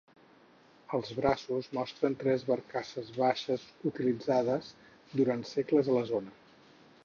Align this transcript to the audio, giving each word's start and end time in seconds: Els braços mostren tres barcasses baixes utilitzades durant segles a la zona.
Els 0.97 1.11
braços 1.17 1.67
mostren 1.79 2.15
tres 2.23 2.47
barcasses 2.49 3.13
baixes 3.19 3.69
utilitzades 3.93 4.73
durant 5.21 5.49
segles 5.55 5.93
a 5.95 5.99
la 6.03 6.07
zona. 6.15 6.39